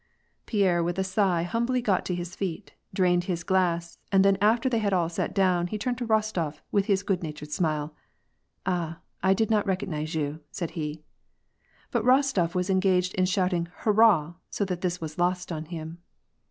[0.47, 4.67] "Pierre with a sigh humbly got to his feet, drained his glass, and then after
[4.67, 7.93] they had all sat down, he turned to Bostof with his good natured smile:"
[8.65, 9.01] Ah!
[9.21, 11.03] I did not recognize you," said he.
[11.91, 15.99] But Kostof was engaged in shouting' hurrah' so that this was lost on him.